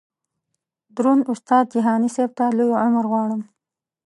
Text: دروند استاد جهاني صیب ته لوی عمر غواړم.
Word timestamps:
دروند 0.95 1.23
استاد 1.33 1.65
جهاني 1.73 2.09
صیب 2.15 2.31
ته 2.37 2.45
لوی 2.57 2.75
عمر 2.85 3.05
غواړم. 3.11 3.41